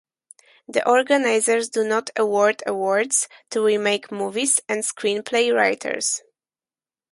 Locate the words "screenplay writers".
4.83-6.23